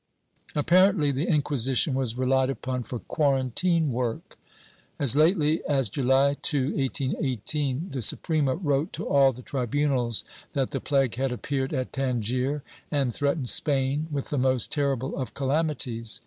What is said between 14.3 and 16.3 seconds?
the most terrible of calamities.